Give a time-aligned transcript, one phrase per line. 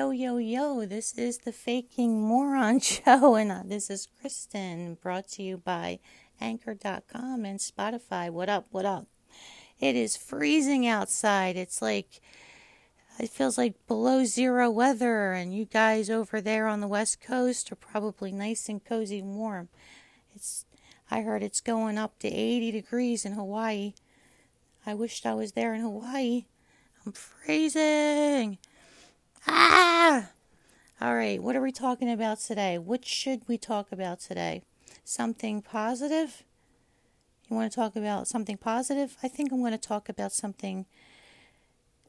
[0.00, 5.28] Yo, yo, yo, this is the Faking Moron Show, and uh, this is Kristen, brought
[5.32, 5.98] to you by
[6.40, 8.30] Anchor.com and Spotify.
[8.30, 9.08] What up, what up?
[9.78, 11.58] It is freezing outside.
[11.58, 12.22] It's like,
[13.18, 17.70] it feels like below zero weather, and you guys over there on the West Coast
[17.70, 19.68] are probably nice and cozy and warm.
[20.34, 20.64] It's,
[21.10, 23.92] I heard it's going up to 80 degrees in Hawaii.
[24.86, 26.46] I wished I was there in Hawaii.
[27.04, 28.56] I'm freezing.
[29.46, 30.30] Ah!
[31.00, 32.78] All right, what are we talking about today?
[32.78, 34.62] What should we talk about today?
[35.04, 36.42] Something positive?
[37.48, 39.16] You want to talk about something positive?
[39.22, 40.86] I think I'm going to talk about something.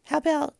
[0.06, 0.56] How about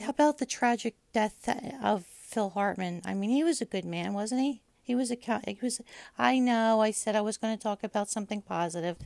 [0.00, 1.48] how about the tragic death
[1.82, 3.02] of Phil Hartman?
[3.04, 4.60] I mean, he was a good man, wasn't he?
[4.82, 5.80] He was a he was
[6.18, 8.96] I know I said I was going to talk about something positive,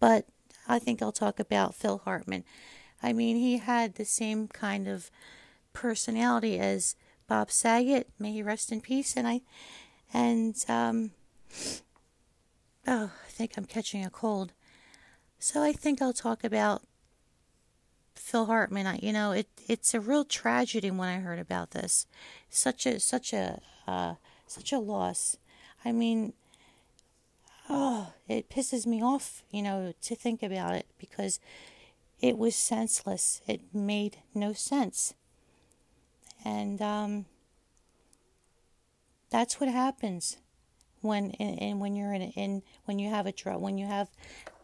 [0.00, 0.26] but
[0.68, 2.44] I think I'll talk about Phil Hartman.
[3.02, 5.10] I mean, he had the same kind of
[5.76, 6.96] personality as
[7.28, 8.08] Bob Saget.
[8.18, 9.14] May he rest in peace.
[9.14, 9.42] And I,
[10.12, 11.10] and um,
[12.86, 14.52] oh, I think I'm catching a cold.
[15.38, 16.82] So I think I'll talk about
[18.14, 18.86] Phil Hartman.
[18.86, 22.06] I, you know, it it's a real tragedy when I heard about this.
[22.48, 24.14] Such a such a uh,
[24.46, 25.36] such a loss.
[25.84, 26.32] I mean,
[27.68, 31.38] oh, it pisses me off, you know, to think about it because
[32.18, 33.42] it was senseless.
[33.46, 35.12] It made no sense.
[36.46, 37.26] And um,
[39.30, 40.36] that's what happens
[41.00, 44.08] when and when you're in, in when you have a drug when you have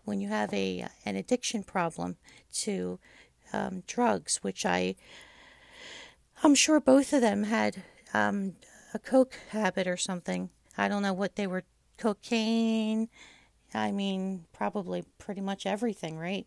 [0.05, 2.19] when you have a an addiction problem
[2.52, 3.00] to
[3.52, 4.94] um, drugs, which I
[6.44, 7.83] I'm sure both of them had
[8.14, 8.55] um,
[8.94, 10.51] a coke habit or something.
[10.78, 11.64] I don't know what they were
[11.98, 13.08] cocaine.
[13.74, 16.46] I mean, probably pretty much everything, right?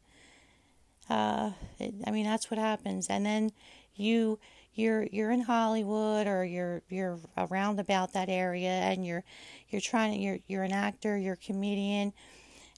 [1.10, 3.08] Uh, it, I mean, that's what happens.
[3.08, 3.52] And then
[3.96, 4.40] you
[4.76, 9.24] you're you're in Hollywood or you're you're around about that area and you're
[9.70, 12.14] you're trying to you're you're an actor, you're a comedian,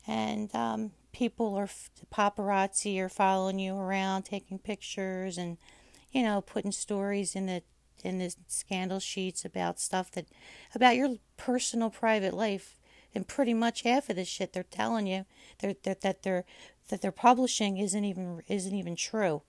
[0.05, 1.69] and um, people are
[2.13, 5.57] paparazzi are following you around, taking pictures and
[6.11, 7.63] you know putting stories in the
[8.03, 10.27] in the scandal sheets about stuff that
[10.75, 12.75] about your personal private life.
[13.15, 15.25] And pretty much half of the shit they're telling you
[15.59, 16.45] they're, they're, that they're
[16.89, 19.41] that they're publishing isn't even isn't even true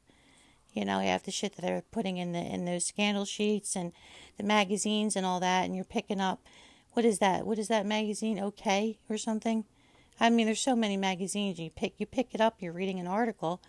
[0.73, 3.77] you know you have the shit that they're putting in the in those scandal sheets
[3.77, 3.93] and
[4.37, 6.41] the magazines and all that and you're picking up
[6.93, 9.65] what is that what is that magazine okay or something
[10.21, 13.07] i mean there's so many magazines you pick you pick it up you're reading an
[13.07, 13.61] article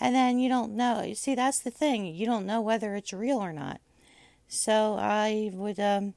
[0.00, 3.12] and then you don't know you see that's the thing you don't know whether it's
[3.12, 3.80] real or not
[4.52, 6.12] so I would, um,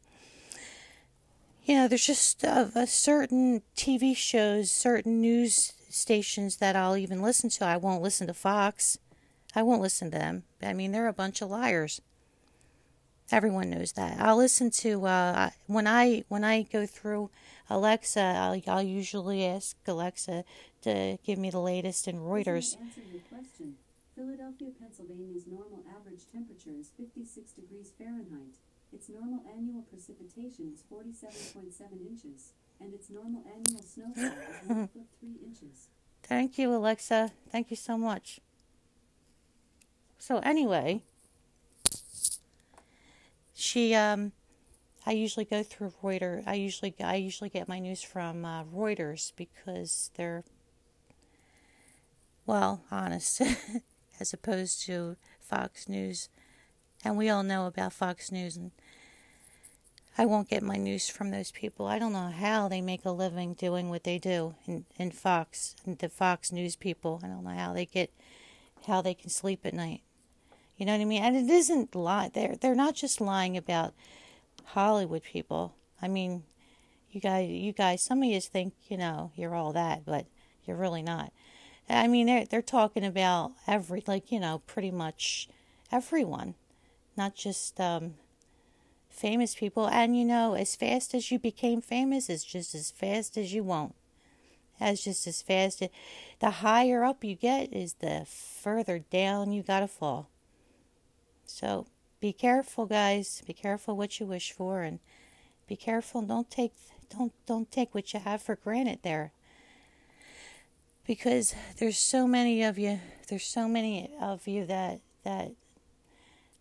[1.64, 7.22] you know, there's just a, a certain TV shows, certain news stations that I'll even
[7.22, 7.66] listen to.
[7.66, 8.98] I won't listen to Fox.
[9.56, 10.44] I won't listen to them.
[10.62, 12.02] I mean, they're a bunch of liars.
[13.32, 14.20] Everyone knows that.
[14.20, 17.32] I'll listen to uh, when I when I go through
[17.70, 18.22] Alexa.
[18.22, 20.44] I'll, I'll usually ask Alexa
[20.84, 22.78] to give me the latest in Reuters.
[24.16, 28.56] Philadelphia, Pennsylvania's normal average temperature is 56 degrees Fahrenheit.
[28.94, 35.08] Its normal annual precipitation is 47.7 inches, and its normal annual snowfall is 1 foot
[35.20, 35.90] 3 inches.
[36.24, 37.32] Thank you, Alexa.
[37.52, 38.40] Thank you so much.
[40.18, 41.04] So anyway,
[43.54, 44.32] she um
[45.06, 46.44] I usually go through Reuters.
[46.48, 50.44] I usually I usually get my news from uh, Reuters because they're
[52.46, 53.42] well honest.
[54.20, 56.30] as opposed to Fox News.
[57.04, 58.72] And we all know about Fox News, and
[60.18, 61.86] I won't get my news from those people.
[61.86, 65.76] I don't know how they make a living doing what they do in, in Fox,
[65.86, 67.22] the Fox News people.
[67.24, 68.12] I don't know how they get,
[68.88, 70.02] how they can sleep at night.
[70.78, 71.24] You know what I mean?
[71.24, 72.30] And it isn't lie.
[72.34, 73.94] They're they're not just lying about
[74.66, 75.76] Hollywood people.
[76.02, 76.44] I mean,
[77.12, 80.26] you guys, you guys, some of you think you know you're all that, but
[80.66, 81.32] you're really not.
[81.88, 85.48] I mean, they're they're talking about every like you know pretty much
[85.92, 86.56] everyone,
[87.16, 88.16] not just um,
[89.10, 89.88] famous people.
[89.88, 93.64] And you know, as fast as you became famous is just as fast as you
[93.64, 93.96] won't.
[94.80, 95.82] As just as fast.
[95.82, 95.90] As,
[96.40, 100.30] the higher up you get is the further down you gotta fall.
[101.46, 101.88] So
[102.20, 103.42] be careful, guys.
[103.46, 105.00] Be careful what you wish for, and
[105.68, 106.22] be careful.
[106.22, 106.74] Don't take
[107.10, 109.32] don't don't take what you have for granted there
[111.06, 113.00] because there's so many of you
[113.30, 115.52] there's so many of you that that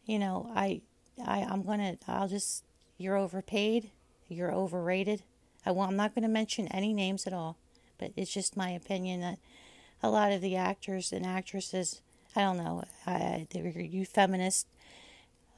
[0.04, 0.81] you know i
[1.25, 2.64] i i'm gonna i'll just
[2.98, 3.90] you're overpaid
[4.28, 5.22] you're overrated
[5.64, 7.56] i will, i'm not going to mention any names at all
[7.98, 9.38] but it's just my opinion that
[10.02, 12.02] a lot of the actors and actresses
[12.37, 14.66] i don't know I, you feminist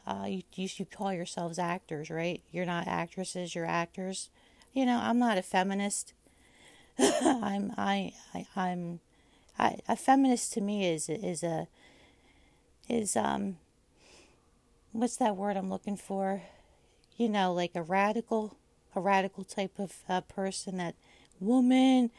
[0.07, 2.41] uh, you, you call yourselves actors, right?
[2.53, 4.31] You're not actresses, you're actors.
[4.73, 6.13] You know, I'm not a feminist.
[6.99, 9.01] I'm I, I I'm
[9.59, 11.67] I, a feminist to me is is a
[12.89, 13.57] is um
[14.93, 16.43] what's that word I'm looking for?
[17.17, 18.57] You know, like a radical
[18.95, 20.95] a radical type of uh, person that
[21.39, 22.11] woman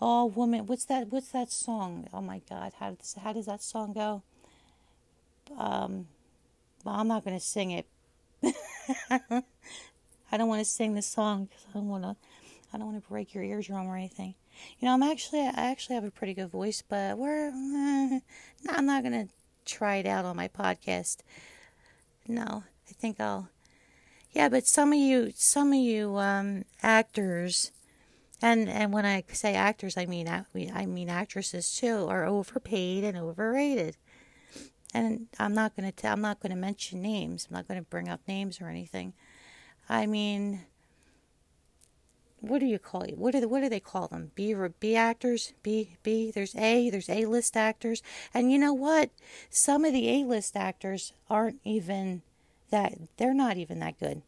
[0.00, 3.60] all woman what's that what's that song oh my god how does how does that
[3.60, 4.22] song go
[5.58, 6.06] um
[6.84, 7.86] well i'm not going to sing it.
[9.10, 12.16] I don't want to sing the song because i don't want to
[12.72, 14.34] i don't want to break your eardrum or anything.
[14.78, 18.20] You know i'm actually i actually have a pretty good voice but we're uh,
[18.68, 19.32] i'm not going to
[19.64, 21.18] try it out on my podcast.
[22.26, 23.48] No i think i'll
[24.32, 27.72] yeah, but some of you, some of you um, actors,
[28.42, 33.16] and and when I say actors, I mean I mean actresses too, are overpaid and
[33.16, 33.96] overrated.
[34.94, 37.46] And I'm not going to tell, I'm not going to mention names.
[37.48, 39.12] I'm not going to bring up names or anything.
[39.88, 40.62] I mean,
[42.40, 43.18] what do you call it?
[43.18, 44.30] What do they, what do they call them?
[44.34, 46.30] B B actors, B B.
[46.30, 46.88] There's A.
[46.88, 48.02] There's A list actors,
[48.32, 49.10] and you know what?
[49.50, 52.22] Some of the A list actors aren't even
[52.70, 52.94] that.
[53.16, 54.22] They're not even that good.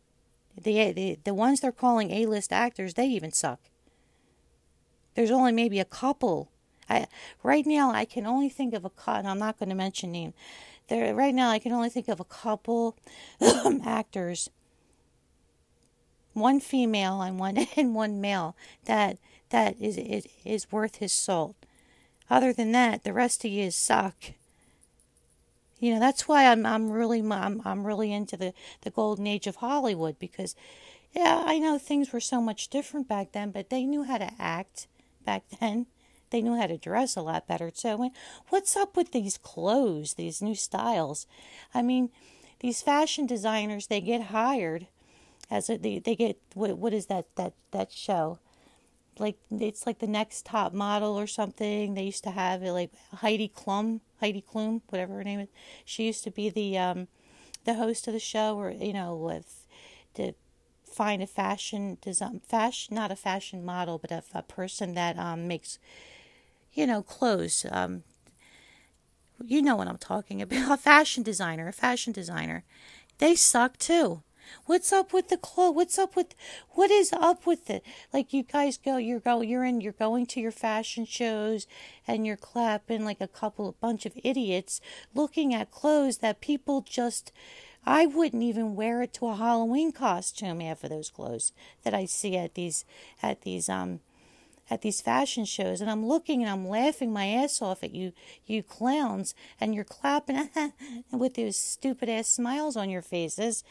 [0.60, 3.60] The, the, the ones they're calling A-list actors, they even suck.
[5.14, 6.50] There's only maybe a couple.
[6.90, 7.06] I,
[7.42, 10.34] right now, I can only think of a couple, I'm not going to mention name.
[10.88, 12.96] There, right now, I can only think of a couple
[13.40, 14.50] um, actors,
[16.32, 19.18] one female and one and one male that
[19.50, 21.56] that is, is is worth his salt.
[22.28, 24.14] Other than that, the rest of you suck.
[25.78, 28.52] You know, that's why I'm I'm really I'm I'm really into the
[28.82, 30.54] the golden age of Hollywood because
[31.12, 34.30] yeah, I know things were so much different back then, but they knew how to
[34.38, 34.86] act
[35.24, 35.86] back then.
[36.30, 38.10] They knew how to dress a lot better too.
[38.48, 41.26] what's up with these clothes, these new styles?
[41.74, 42.10] I mean,
[42.60, 44.86] these fashion designers they get hired
[45.50, 48.38] as a, they they get what what is that that that show?
[49.20, 51.94] like it's like the next top model or something.
[51.94, 55.48] They used to have it like Heidi Klum, Heidi Klum, whatever her name is.
[55.84, 57.08] She used to be the um,
[57.64, 59.66] the host of the show, or you know, with
[60.14, 60.32] to
[60.84, 65.46] find a fashion design, fashion not a fashion model, but a, a person that um,
[65.46, 65.78] makes
[66.72, 67.66] you know clothes.
[67.70, 68.04] Um,
[69.44, 70.72] you know what I'm talking about.
[70.72, 72.64] A fashion designer, a fashion designer.
[73.18, 74.22] They suck too.
[74.66, 75.76] What's up with the clothes?
[75.76, 76.34] What's up with
[76.70, 77.84] what is up with it?
[78.12, 81.66] Like you guys go, you're go, you're in, you're going to your fashion shows,
[82.06, 84.80] and you're clapping like a couple, a bunch of idiots,
[85.14, 87.32] looking at clothes that people just.
[87.86, 91.52] I wouldn't even wear it to a Halloween costume half of those clothes
[91.82, 92.84] that I see at these
[93.22, 94.00] at these um
[94.70, 98.12] at these fashion shows and I'm looking and I'm laughing my ass off at you
[98.46, 100.48] you clowns and you're clapping
[101.12, 103.64] with those stupid ass smiles on your faces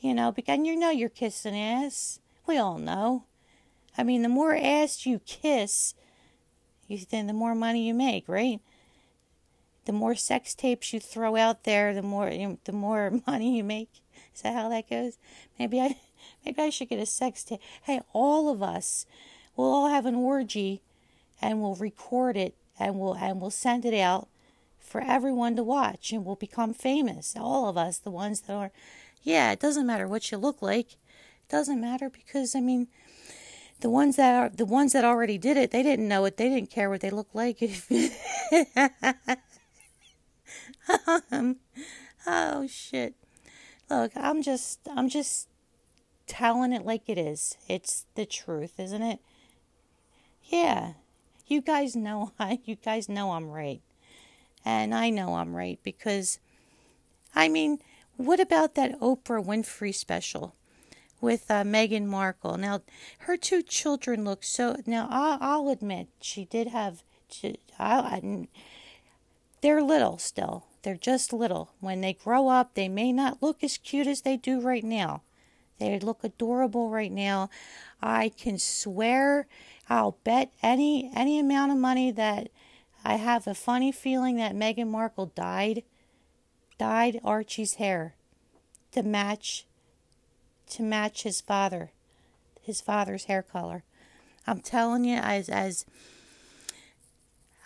[0.00, 2.20] you know, because you know you're kissing ass.
[2.46, 3.24] We all know.
[3.96, 5.94] I mean, the more ass you kiss,
[6.88, 8.60] you then the more money you make, right?
[9.84, 13.56] The more sex tapes you throw out there, the more you know, the more money
[13.56, 13.90] you make.
[14.34, 15.18] Is that how that goes?
[15.58, 15.96] Maybe I
[16.44, 17.60] maybe I should get a sex tape.
[17.82, 19.04] Hey, all of us,
[19.56, 20.82] we'll all have an orgy,
[21.40, 24.28] and we'll record it, and we'll and we'll send it out
[24.78, 27.36] for everyone to watch, and we'll become famous.
[27.36, 28.72] All of us, the ones that are
[29.22, 30.92] yeah, it doesn't matter what you look like.
[30.92, 32.88] It doesn't matter because I mean,
[33.80, 36.36] the ones that are the ones that already did it, they didn't know it.
[36.36, 37.62] They didn't care what they looked like.
[41.30, 41.56] um,
[42.26, 43.14] oh shit!
[43.88, 45.48] Look, I'm just I'm just
[46.26, 47.56] telling it like it is.
[47.68, 49.20] It's the truth, isn't it?
[50.50, 50.94] Yeah.
[51.46, 53.80] You guys know I you guys know I'm right.
[54.64, 56.38] And I know I'm right because
[57.34, 57.78] I mean,
[58.16, 60.54] what about that Oprah Winfrey special
[61.20, 62.58] with uh, Meghan Markle?
[62.58, 62.82] Now,
[63.20, 64.76] her two children look so.
[64.84, 67.02] Now, I'll, I'll admit she did have.
[67.30, 68.48] She, I, I,
[69.62, 70.66] they're little still.
[70.82, 71.70] They're just little.
[71.80, 75.22] When they grow up, they may not look as cute as they do right now.
[75.78, 77.48] They look adorable right now.
[78.02, 79.46] I can swear,
[79.90, 82.48] I'll bet any any amount of money that
[83.04, 85.82] I have a funny feeling that Meghan Markle died
[86.78, 88.14] dyed Archie's hair
[88.92, 89.66] to match
[90.68, 91.90] to match his father,
[92.62, 93.82] his father's hair color.
[94.46, 95.84] I'm telling you, as as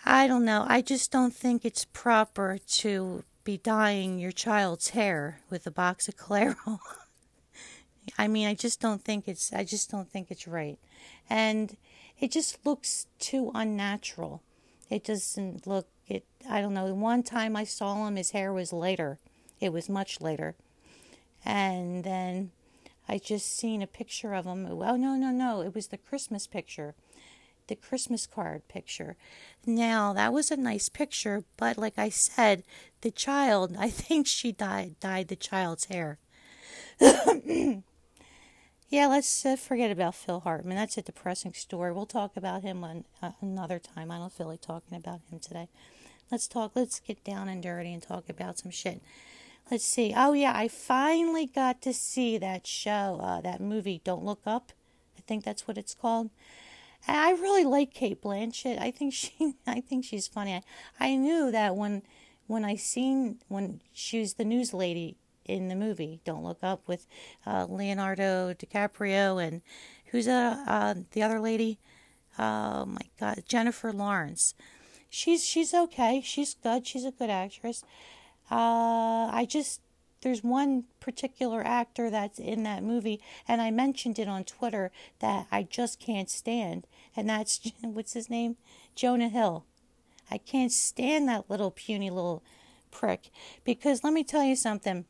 [0.03, 5.41] I don't know, I just don't think it's proper to be dyeing your child's hair
[5.51, 6.79] with a box of Clairol.
[8.17, 10.79] I mean, I just don't think it's I just don't think it's right.
[11.29, 11.77] And
[12.19, 14.41] it just looks too unnatural.
[14.89, 16.87] It doesn't look it I don't know.
[16.87, 19.19] The one time I saw him, his hair was later.
[19.59, 20.55] It was much later.
[21.43, 22.51] and then
[23.07, 24.67] I just seen a picture of him.
[24.77, 26.95] Well, no, no, no, it was the Christmas picture,
[27.67, 29.15] the Christmas card picture.
[29.65, 32.63] Now that was a nice picture, but like I said,
[33.01, 36.17] the child, I think she died dyed the child's hair.
[38.89, 40.77] yeah, let's uh, forget about Phil Hartman.
[40.77, 41.91] That's a depressing story.
[41.91, 44.11] We'll talk about him on uh, another time.
[44.11, 45.69] I don't feel like talking about him today.
[46.31, 46.71] Let's talk.
[46.75, 49.01] Let's get down and dirty and talk about some shit.
[49.71, 50.13] Let's see.
[50.15, 54.01] Oh yeah, I finally got to see that show, uh, that movie.
[54.03, 54.71] Don't look up.
[55.17, 56.29] I think that's what it's called.
[57.07, 58.79] I really like Cate Blanchett.
[58.79, 60.53] I think she, I think she's funny.
[60.53, 60.61] I,
[60.99, 62.03] I knew that when,
[62.45, 66.87] when I seen when she was the news lady in the movie Don't Look Up
[66.87, 67.07] with
[67.45, 69.61] uh, Leonardo DiCaprio and
[70.07, 71.79] who's uh, uh, the other lady?
[72.37, 74.53] Oh my God, Jennifer Lawrence.
[75.09, 76.21] She's she's okay.
[76.23, 76.85] She's good.
[76.85, 77.83] She's a good actress.
[78.51, 79.81] Uh, I just
[80.21, 85.47] there's one particular actor that's in that movie, and I mentioned it on Twitter that
[85.51, 88.57] I just can't stand, and that's what's his name,
[88.95, 89.65] Jonah Hill.
[90.29, 92.43] I can't stand that little puny little
[92.89, 93.29] prick
[93.63, 95.05] because let me tell you something.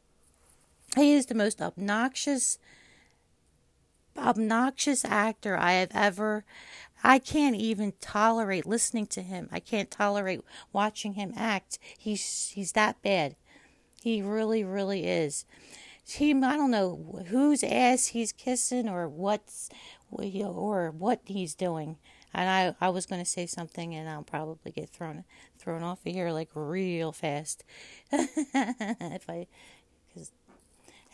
[0.96, 2.58] He is the most obnoxious,
[4.18, 6.46] obnoxious actor I have ever.
[7.04, 9.50] I can't even tolerate listening to him.
[9.52, 10.42] I can't tolerate
[10.74, 11.78] watching him act.
[11.98, 13.36] He's he's that bad.
[14.02, 15.46] He really, really is.
[16.08, 19.70] He, I don't know whose ass he's kissing or what's,
[20.12, 21.98] or what he's doing.
[22.32, 25.24] And I, I was going to say something, and I'll probably get thrown,
[25.58, 27.64] thrown off of here like real fast.
[28.12, 29.48] if I,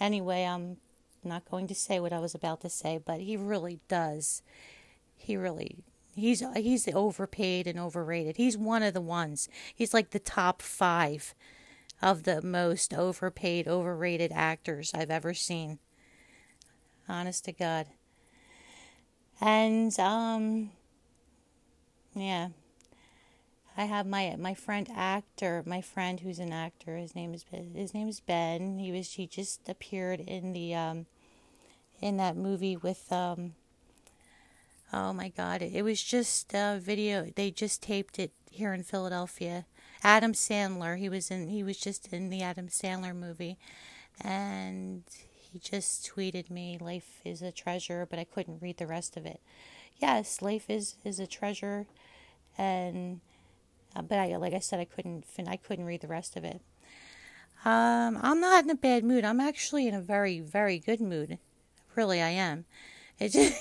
[0.01, 0.77] Anyway, I'm
[1.24, 4.41] not going to say what I was about to say, but he really does.
[5.15, 5.84] He really
[6.15, 8.38] he's he's overpaid and overrated.
[8.38, 9.48] He's one of the ones.
[9.75, 11.36] He's like the top 5
[12.01, 15.77] of the most overpaid, overrated actors I've ever seen.
[17.08, 17.86] Honest to God.
[19.39, 20.72] And um
[22.15, 22.50] yeah,
[23.78, 26.98] I have my my friend actor, my friend who's an actor.
[26.98, 28.80] His name is his name is Ben.
[28.80, 31.06] He was he just appeared in the um,
[32.01, 33.54] in that movie with um,
[34.92, 37.32] oh my god, it was just a video.
[37.36, 39.66] They just taped it here in Philadelphia.
[40.04, 40.98] Adam Sandler.
[40.98, 41.48] He was in.
[41.48, 43.58] He was just in the Adam Sandler movie,
[44.20, 49.16] and he just tweeted me, "Life is a treasure," but I couldn't read the rest
[49.16, 49.40] of it.
[49.98, 51.86] Yes, life is is a treasure,
[52.58, 53.22] and
[53.96, 56.44] uh, but I, like I said, I couldn't fin- I couldn't read the rest of
[56.44, 56.62] it.
[57.64, 59.24] Um, I'm not in a bad mood.
[59.24, 61.38] I'm actually in a very very good mood.
[61.96, 62.66] Really, I am.
[63.20, 63.54] Just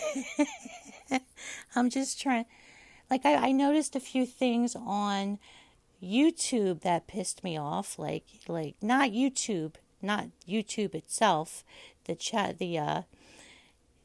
[1.75, 2.47] I'm just trying.
[3.11, 5.39] Like I, I noticed a few things on
[6.03, 7.99] YouTube that pissed me off.
[7.99, 11.65] Like like not YouTube, not YouTube itself.
[12.05, 13.03] The chat, the uh,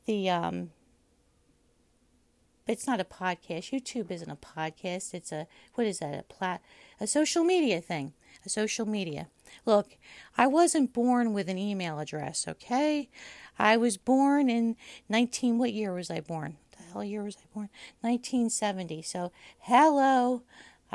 [0.05, 0.71] the um,
[2.67, 3.71] it's not a podcast.
[3.71, 5.13] YouTube isn't a podcast.
[5.13, 6.19] It's a what is that?
[6.19, 6.61] A plat
[6.99, 8.13] a social media thing.
[8.45, 9.27] A social media.
[9.65, 9.97] Look,
[10.37, 13.09] I wasn't born with an email address, okay?
[13.57, 14.75] I was born in
[15.09, 16.57] 19 what year was I born?
[16.77, 17.69] The hell year was I born?
[18.01, 19.01] 1970.
[19.01, 20.43] So, hello.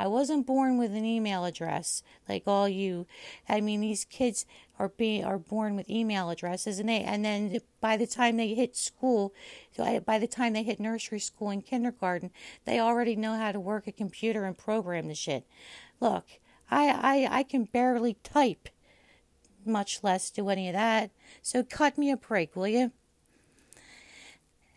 [0.01, 3.05] I wasn't born with an email address like all you.
[3.47, 4.47] I mean, these kids
[4.79, 8.55] are being are born with email addresses, and they and then by the time they
[8.55, 9.31] hit school,
[9.77, 12.31] by the time they hit nursery school and kindergarten,
[12.65, 15.45] they already know how to work a computer and program the shit.
[15.99, 16.25] Look,
[16.71, 18.69] I I I can barely type,
[19.63, 21.11] much less do any of that.
[21.43, 22.91] So cut me a break, will you?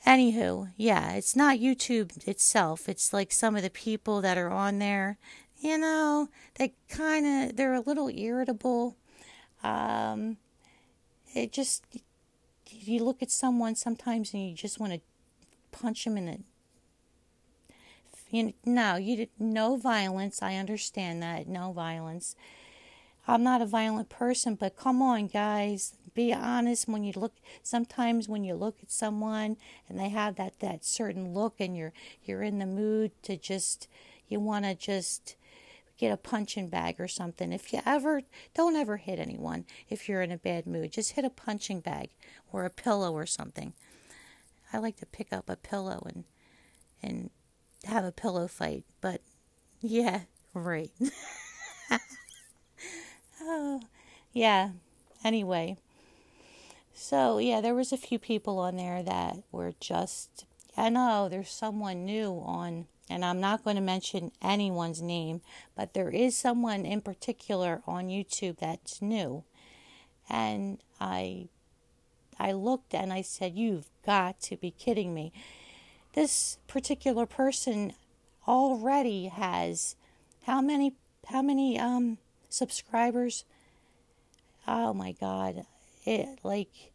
[0.06, 2.88] Anywho, yeah, it's not YouTube itself.
[2.88, 5.16] It's like some of the people that are on there.
[5.58, 8.96] You know, they kind of they're a little irritable.
[9.62, 10.36] Um,
[11.34, 11.84] it just
[12.66, 15.00] you look at someone sometimes and you just want to
[15.72, 16.38] punch them in the.
[18.30, 20.42] You no, you no violence.
[20.42, 22.36] I understand that no violence.
[23.26, 25.94] I'm not a violent person, but come on, guys.
[26.14, 29.56] Be honest when you look sometimes when you look at someone
[29.88, 33.88] and they have that that certain look and you're you're in the mood to just
[34.28, 35.34] you want to just
[35.98, 37.52] get a punching bag or something.
[37.52, 38.22] If you ever
[38.54, 40.92] don't ever hit anyone if you're in a bad mood.
[40.92, 42.10] Just hit a punching bag
[42.52, 43.72] or a pillow or something.
[44.72, 46.24] I like to pick up a pillow and
[47.02, 47.30] and
[47.84, 49.20] have a pillow fight but
[49.80, 50.20] yeah
[50.54, 50.90] right
[54.34, 54.70] yeah
[55.24, 55.78] anyway
[56.96, 61.50] so, yeah, there was a few people on there that were just I know there's
[61.50, 65.42] someone new on and I'm not going to mention anyone's name,
[65.76, 69.44] but there is someone in particular on YouTube that's new.
[70.30, 71.48] And I
[72.38, 75.32] I looked and I said, You've got to be kidding me.
[76.14, 77.92] This particular person
[78.46, 79.96] already has
[80.44, 80.94] how many
[81.26, 83.44] how many um subscribers?
[84.66, 85.66] Oh my god.
[86.04, 86.92] It like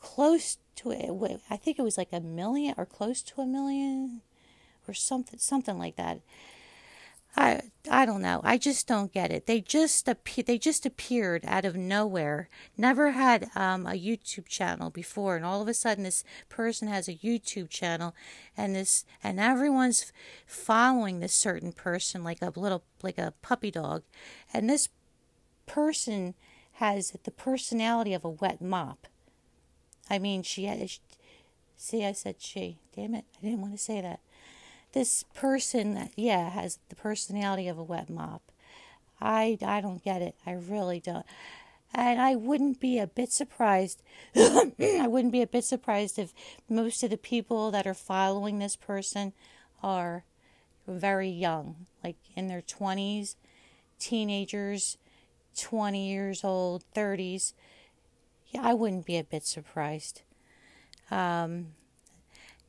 [0.00, 4.20] close to it I think it was like a million or close to a million
[4.86, 6.20] or something something like that.
[7.36, 8.40] I I don't know.
[8.44, 9.46] I just don't get it.
[9.46, 10.08] They just
[10.46, 12.48] they just appeared out of nowhere.
[12.76, 17.08] Never had um, a YouTube channel before, and all of a sudden this person has
[17.08, 18.14] a YouTube channel,
[18.56, 20.12] and this and everyone's
[20.46, 24.04] following this certain person like a little like a puppy dog,
[24.52, 24.88] and this
[25.66, 26.34] person
[26.74, 29.06] has the personality of a wet mop.
[30.10, 30.90] I mean, she had.
[31.76, 32.78] See, I said she.
[32.94, 33.24] Damn it!
[33.38, 34.20] I didn't want to say that
[34.94, 38.42] this person, yeah, has the personality of a wet mop.
[39.20, 40.36] I, I don't get it.
[40.46, 41.26] I really don't.
[41.92, 44.02] And I wouldn't be a bit surprised.
[44.36, 46.32] I wouldn't be a bit surprised if
[46.68, 49.32] most of the people that are following this person
[49.82, 50.24] are
[50.86, 53.34] very young, like in their 20s,
[53.98, 54.96] teenagers,
[55.56, 57.52] 20 years old, 30s.
[58.48, 60.22] Yeah, I wouldn't be a bit surprised.
[61.10, 61.68] Um,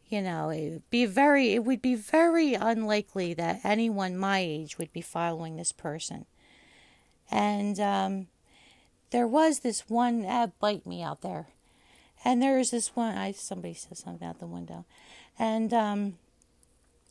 [0.10, 4.78] you know, it would be very it would be very unlikely that anyone my age
[4.78, 6.26] would be following this person.
[7.32, 8.28] And um,
[9.10, 11.48] there was this one uh, bite me out there,
[12.24, 13.18] and there's this one.
[13.18, 14.86] I somebody said something out the window,
[15.40, 16.18] and um,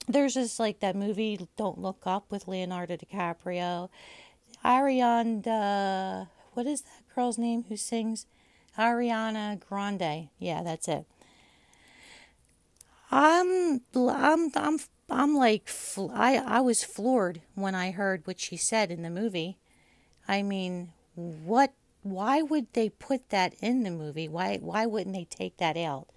[0.07, 3.89] there's this like that movie Don't Look Up with Leonardo DiCaprio,
[4.65, 6.29] Ariana.
[6.55, 8.27] What is that girl's name who sings?
[8.79, 10.29] Ariana Grande.
[10.39, 11.05] Yeah, that's it.
[13.11, 14.79] I'm I'm I'm
[15.11, 15.71] I'm like
[16.13, 19.59] I I was floored when I heard what she said in the movie.
[20.27, 21.73] I mean, what
[22.03, 24.29] why would they put that in the movie?
[24.29, 26.09] Why why wouldn't they take that out?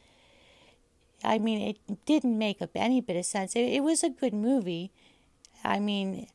[1.24, 3.56] I mean, it didn't make up any bit of sense.
[3.56, 4.92] It, it was a good movie.
[5.64, 6.28] I mean,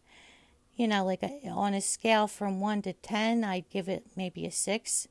[0.83, 4.45] you know, like a, on a scale from 1 to 10, I'd give it maybe
[4.47, 5.09] a 6.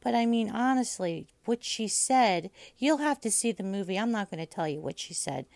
[0.00, 3.98] But I mean, honestly, what she said, you'll have to see the movie.
[3.98, 5.46] I'm not going to tell you what she said.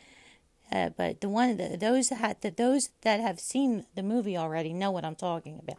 [0.72, 4.72] Uh, but the one the, those that the, those that have seen the movie already
[4.72, 5.78] know what I'm talking about.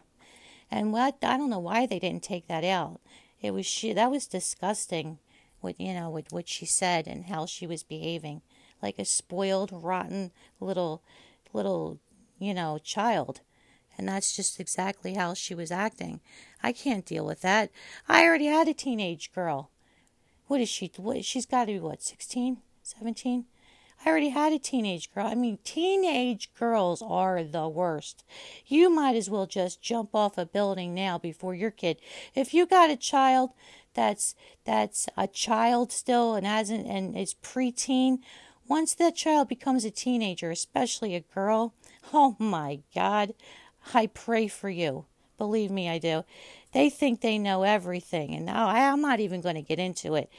[0.70, 3.02] And what I don't know why they didn't take that out.
[3.42, 5.18] It was she that was disgusting.
[5.60, 8.40] What you know, with what she said and how she was behaving,
[8.80, 11.02] like a spoiled, rotten little,
[11.52, 11.98] little,
[12.38, 13.42] you know, child.
[13.98, 16.20] And that's just exactly how she was acting.
[16.62, 17.70] I can't deal with that.
[18.08, 19.70] I already had a teenage girl.
[20.46, 20.90] What is she?
[20.96, 23.44] What, she's got to be, what, 16, 17?
[24.04, 25.26] I already had a teenage girl.
[25.26, 28.24] I mean, teenage girls are the worst.
[28.66, 31.98] You might as well just jump off a building now before your kid.
[32.34, 33.50] If you got a child
[33.94, 38.18] that's that's a child still and hasn't and is preteen,
[38.68, 41.74] once that child becomes a teenager, especially a girl,
[42.12, 43.34] oh my God,
[43.94, 45.06] I pray for you.
[45.38, 46.24] Believe me, I do.
[46.72, 48.34] They think they know everything.
[48.34, 50.30] And now I'm not even going to get into it.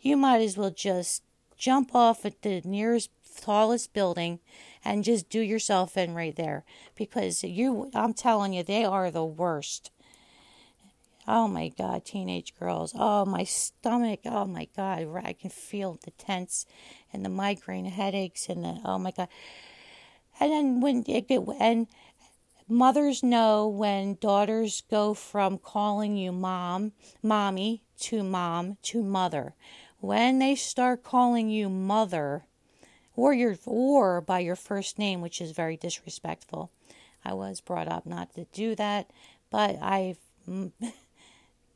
[0.00, 1.22] You might as well just
[1.56, 4.40] jump off at the nearest tallest building
[4.84, 6.64] and just do yourself in right there
[6.96, 9.90] because you I'm telling you they are the worst.
[11.26, 12.94] Oh my god, teenage girls.
[12.98, 14.20] Oh, my stomach.
[14.24, 16.64] Oh my god, I can feel the tense
[17.12, 19.28] and the migraine headaches and the oh my god.
[20.40, 21.86] And then when it get and
[22.68, 29.54] Mothers know when daughters go from calling you mom, mommy, to mom, to mother.
[30.00, 32.44] When they start calling you mother,
[33.18, 36.70] or your or by your first name, which is very disrespectful.
[37.24, 39.10] I was brought up not to do that,
[39.50, 40.16] but I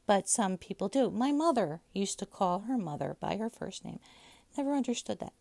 [0.07, 1.11] but some people do.
[1.11, 3.99] My mother used to call her mother by her first name.
[4.57, 5.33] Never understood that.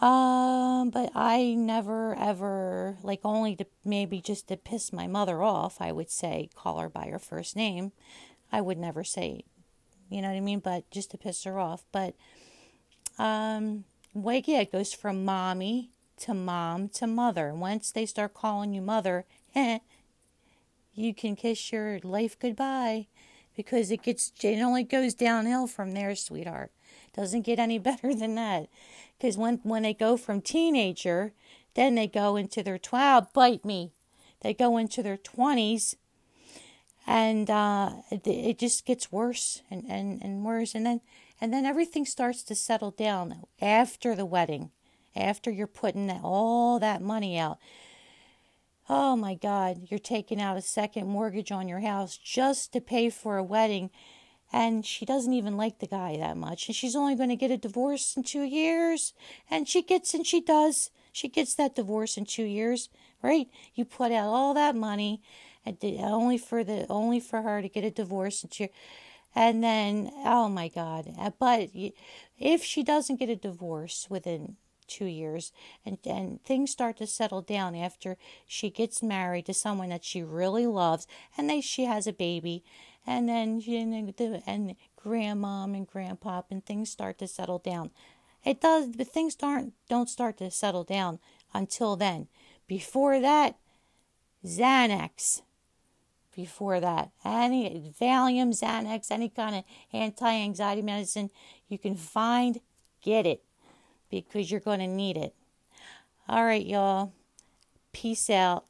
[0.00, 5.80] Um, but I never ever, like, only to maybe just to piss my mother off,
[5.80, 7.92] I would say, call her by her first name.
[8.52, 9.44] I would never say,
[10.08, 10.60] you know what I mean?
[10.60, 11.84] But just to piss her off.
[11.90, 12.14] But,
[13.18, 13.84] um,
[14.14, 17.52] like, yeah, it goes from mommy to mom to mother.
[17.52, 19.24] Once they start calling you mother,
[19.56, 19.80] eh,
[20.94, 23.08] you can kiss your life goodbye
[23.56, 26.70] because it gets, it only goes downhill from there, sweetheart.
[27.18, 28.68] Doesn't get any better than that.
[29.18, 31.32] Because when, when they go from teenager,
[31.74, 33.90] then they go into their 12, bite me.
[34.42, 35.96] They go into their 20s,
[37.08, 40.76] and uh, it, it just gets worse and, and, and worse.
[40.76, 41.00] And then,
[41.40, 44.70] and then everything starts to settle down after the wedding,
[45.16, 47.58] after you're putting all that money out.
[48.88, 53.10] Oh my God, you're taking out a second mortgage on your house just to pay
[53.10, 53.90] for a wedding
[54.52, 56.68] and she doesn't even like the guy that much.
[56.68, 59.12] And she's only going to get a divorce in 2 years.
[59.50, 60.90] And she gets and she does.
[61.12, 62.88] She gets that divorce in 2 years
[63.22, 63.48] right?
[63.74, 65.20] You put out all that money
[65.64, 68.68] and only for the only for her to get a divorce in 2
[69.34, 71.12] and then oh my god.
[71.18, 71.70] Uh, but
[72.38, 74.56] if she doesn't get a divorce within
[74.86, 75.52] two years
[75.84, 80.22] and and things start to settle down after she gets married to someone that she
[80.22, 81.06] really loves
[81.36, 82.64] and they she has a baby
[83.08, 84.12] and then you know,
[84.46, 87.90] and grandmom and grandpop and things start to settle down.
[88.44, 91.18] It does, but things don't don't start to settle down
[91.54, 92.28] until then.
[92.66, 93.56] Before that,
[94.44, 95.40] Xanax.
[96.36, 101.30] Before that, any Valium, Xanax, any kind of anti-anxiety medicine
[101.68, 102.60] you can find,
[103.02, 103.42] get it
[104.08, 105.34] because you're going to need it.
[106.28, 107.12] All right, y'all.
[107.92, 108.67] Peace out.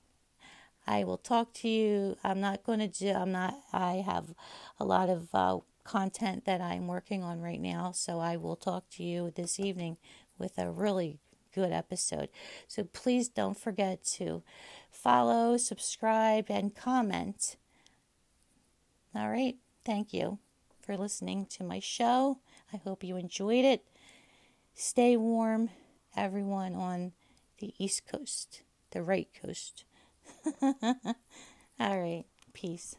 [0.89, 2.17] I will talk to you.
[2.25, 4.35] I'm not going to do, I'm not, I have
[4.81, 7.93] a lot of uh, content that I'm working on right now.
[7.93, 9.99] So I will talk to you this evening
[10.39, 11.19] with a really
[11.55, 12.31] good episode.
[12.69, 14.43] So please don't forget to
[14.91, 17.57] follow, subscribe, and comment.
[19.15, 19.57] All right.
[19.85, 20.39] Thank you
[20.81, 22.39] for listening to my show.
[22.73, 23.85] I hope you enjoyed it.
[24.75, 25.69] Stay warm,
[26.17, 27.13] everyone on
[27.59, 29.85] the East Coast, the right coast.
[31.81, 32.25] All right.
[32.53, 32.97] Peace.